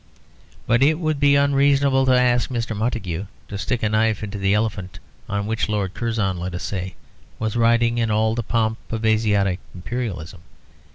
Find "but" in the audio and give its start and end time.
0.65-0.81